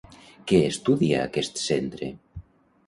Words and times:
Què 0.51 0.61
estudia 0.69 1.21
aquest 1.27 1.63
centre? 1.67 2.13